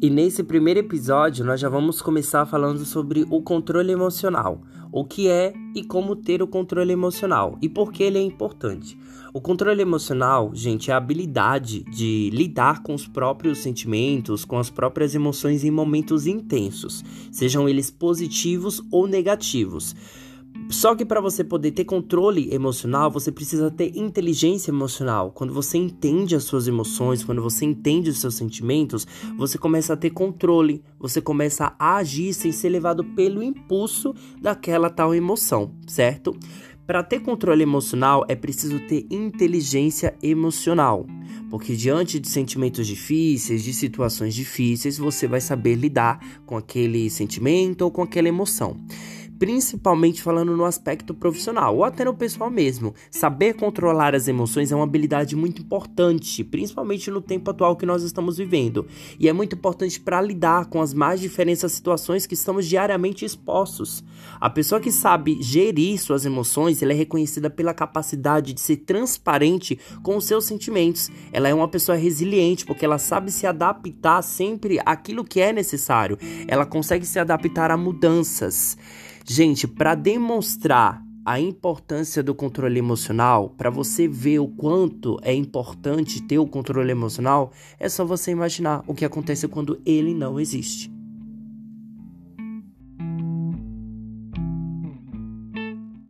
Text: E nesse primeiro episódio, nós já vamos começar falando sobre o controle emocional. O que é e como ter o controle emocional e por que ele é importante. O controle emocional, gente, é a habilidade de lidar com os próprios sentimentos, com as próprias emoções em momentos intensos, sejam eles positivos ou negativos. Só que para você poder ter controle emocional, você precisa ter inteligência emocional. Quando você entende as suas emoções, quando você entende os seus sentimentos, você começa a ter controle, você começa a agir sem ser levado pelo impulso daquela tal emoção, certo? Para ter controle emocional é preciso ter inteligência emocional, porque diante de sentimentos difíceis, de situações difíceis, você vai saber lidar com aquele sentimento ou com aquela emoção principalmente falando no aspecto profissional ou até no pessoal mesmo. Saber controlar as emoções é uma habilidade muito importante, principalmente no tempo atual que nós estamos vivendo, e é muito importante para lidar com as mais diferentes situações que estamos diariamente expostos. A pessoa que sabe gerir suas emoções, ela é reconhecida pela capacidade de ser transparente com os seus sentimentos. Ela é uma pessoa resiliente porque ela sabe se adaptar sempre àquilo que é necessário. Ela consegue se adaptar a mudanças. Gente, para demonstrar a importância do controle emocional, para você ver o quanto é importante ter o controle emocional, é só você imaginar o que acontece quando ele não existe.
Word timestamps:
E 0.00 0.08
nesse 0.08 0.44
primeiro 0.44 0.78
episódio, 0.78 1.44
nós 1.44 1.58
já 1.58 1.68
vamos 1.68 2.00
começar 2.00 2.46
falando 2.46 2.84
sobre 2.84 3.26
o 3.28 3.42
controle 3.42 3.90
emocional. 3.90 4.62
O 4.92 5.04
que 5.04 5.26
é 5.26 5.52
e 5.74 5.82
como 5.82 6.14
ter 6.14 6.40
o 6.40 6.46
controle 6.46 6.92
emocional 6.92 7.58
e 7.60 7.68
por 7.68 7.92
que 7.92 8.04
ele 8.04 8.16
é 8.16 8.22
importante. 8.22 8.96
O 9.34 9.40
controle 9.40 9.82
emocional, 9.82 10.52
gente, 10.54 10.92
é 10.92 10.94
a 10.94 10.98
habilidade 10.98 11.82
de 11.90 12.30
lidar 12.32 12.80
com 12.84 12.94
os 12.94 13.08
próprios 13.08 13.58
sentimentos, 13.58 14.44
com 14.44 14.56
as 14.56 14.70
próprias 14.70 15.16
emoções 15.16 15.64
em 15.64 15.70
momentos 15.70 16.28
intensos, 16.28 17.04
sejam 17.32 17.68
eles 17.68 17.90
positivos 17.90 18.80
ou 18.92 19.08
negativos. 19.08 19.96
Só 20.70 20.94
que 20.94 21.04
para 21.04 21.20
você 21.20 21.42
poder 21.42 21.70
ter 21.70 21.84
controle 21.84 22.52
emocional, 22.52 23.10
você 23.10 23.32
precisa 23.32 23.70
ter 23.70 23.96
inteligência 23.96 24.70
emocional. 24.70 25.32
Quando 25.32 25.52
você 25.52 25.78
entende 25.78 26.36
as 26.36 26.44
suas 26.44 26.68
emoções, 26.68 27.24
quando 27.24 27.40
você 27.40 27.64
entende 27.64 28.10
os 28.10 28.20
seus 28.20 28.34
sentimentos, 28.34 29.06
você 29.38 29.56
começa 29.56 29.94
a 29.94 29.96
ter 29.96 30.10
controle, 30.10 30.82
você 30.98 31.22
começa 31.22 31.74
a 31.78 31.96
agir 31.96 32.34
sem 32.34 32.52
ser 32.52 32.68
levado 32.68 33.02
pelo 33.02 33.42
impulso 33.42 34.14
daquela 34.42 34.90
tal 34.90 35.14
emoção, 35.14 35.72
certo? 35.86 36.36
Para 36.86 37.02
ter 37.02 37.20
controle 37.20 37.62
emocional 37.62 38.24
é 38.28 38.34
preciso 38.34 38.78
ter 38.80 39.06
inteligência 39.10 40.14
emocional, 40.22 41.06
porque 41.50 41.74
diante 41.74 42.18
de 42.20 42.28
sentimentos 42.28 42.86
difíceis, 42.86 43.64
de 43.64 43.72
situações 43.72 44.34
difíceis, 44.34 44.98
você 44.98 45.26
vai 45.26 45.40
saber 45.40 45.76
lidar 45.76 46.18
com 46.44 46.58
aquele 46.58 47.08
sentimento 47.08 47.82
ou 47.82 47.90
com 47.90 48.02
aquela 48.02 48.28
emoção 48.28 48.76
principalmente 49.38 50.22
falando 50.22 50.56
no 50.56 50.64
aspecto 50.64 51.14
profissional 51.14 51.76
ou 51.76 51.84
até 51.84 52.04
no 52.04 52.14
pessoal 52.14 52.50
mesmo. 52.50 52.94
Saber 53.10 53.54
controlar 53.54 54.14
as 54.14 54.28
emoções 54.28 54.72
é 54.72 54.76
uma 54.76 54.84
habilidade 54.84 55.36
muito 55.36 55.62
importante, 55.62 56.42
principalmente 56.42 57.10
no 57.10 57.20
tempo 57.20 57.50
atual 57.50 57.76
que 57.76 57.86
nós 57.86 58.02
estamos 58.02 58.38
vivendo, 58.38 58.86
e 59.18 59.28
é 59.28 59.32
muito 59.32 59.54
importante 59.54 60.00
para 60.00 60.20
lidar 60.20 60.66
com 60.66 60.80
as 60.82 60.92
mais 60.92 61.20
diferentes 61.20 61.70
situações 61.70 62.26
que 62.26 62.34
estamos 62.34 62.66
diariamente 62.66 63.24
expostos. 63.24 64.02
A 64.40 64.50
pessoa 64.50 64.80
que 64.80 64.90
sabe 64.90 65.40
gerir 65.40 65.98
suas 65.98 66.24
emoções, 66.24 66.82
ela 66.82 66.92
é 66.92 66.96
reconhecida 66.96 67.48
pela 67.48 67.74
capacidade 67.74 68.52
de 68.52 68.60
ser 68.60 68.78
transparente 68.78 69.78
com 70.02 70.16
os 70.16 70.24
seus 70.24 70.44
sentimentos. 70.44 71.10
Ela 71.32 71.48
é 71.48 71.54
uma 71.54 71.68
pessoa 71.68 71.96
resiliente 71.96 72.64
porque 72.64 72.84
ela 72.84 72.98
sabe 72.98 73.30
se 73.30 73.46
adaptar 73.46 74.22
sempre 74.22 74.80
àquilo 74.84 75.24
que 75.24 75.40
é 75.40 75.52
necessário. 75.52 76.18
Ela 76.46 76.66
consegue 76.66 77.06
se 77.06 77.18
adaptar 77.18 77.70
a 77.70 77.76
mudanças. 77.76 78.76
Gente, 79.30 79.68
para 79.68 79.94
demonstrar 79.94 81.04
a 81.22 81.38
importância 81.38 82.22
do 82.22 82.34
controle 82.34 82.78
emocional, 82.78 83.50
para 83.58 83.68
você 83.68 84.08
ver 84.08 84.38
o 84.38 84.48
quanto 84.48 85.18
é 85.20 85.34
importante 85.34 86.22
ter 86.22 86.38
o 86.38 86.46
controle 86.46 86.90
emocional, 86.90 87.52
é 87.78 87.90
só 87.90 88.06
você 88.06 88.30
imaginar 88.30 88.82
o 88.86 88.94
que 88.94 89.04
acontece 89.04 89.46
quando 89.46 89.78
ele 89.84 90.14
não 90.14 90.40
existe. 90.40 90.90